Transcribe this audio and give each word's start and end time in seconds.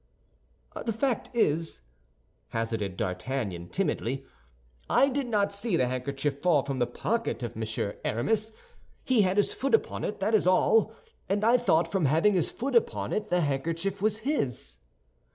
"The 0.85 0.93
fact 0.93 1.29
is," 1.31 1.81
hazarded 2.47 2.97
D'Artagnan, 2.97 3.69
timidly, 3.69 4.25
"I 4.89 5.09
did 5.09 5.27
not 5.27 5.53
see 5.53 5.77
the 5.77 5.87
handkerchief 5.87 6.41
fall 6.41 6.63
from 6.63 6.79
the 6.79 6.87
pocket 6.87 7.43
of 7.43 7.55
Monsieur 7.55 7.97
Aramis. 8.03 8.51
He 9.03 9.21
had 9.21 9.37
his 9.37 9.53
foot 9.53 9.75
upon 9.75 10.03
it, 10.03 10.19
that 10.19 10.33
is 10.33 10.47
all; 10.47 10.91
and 11.29 11.43
I 11.43 11.55
thought 11.55 11.91
from 11.91 12.05
having 12.05 12.33
his 12.33 12.49
foot 12.51 12.75
upon 12.75 13.13
it 13.13 13.29
the 13.29 13.41
handkerchief 13.41 14.01
was 14.01 14.17
his." 14.25 14.79